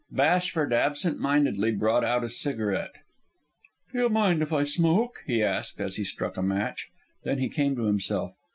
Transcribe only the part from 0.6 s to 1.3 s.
absent